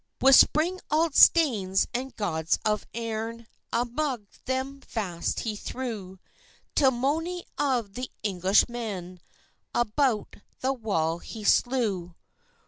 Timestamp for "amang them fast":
3.71-5.41